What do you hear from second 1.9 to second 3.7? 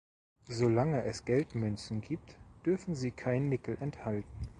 gibt, dürfen sie kein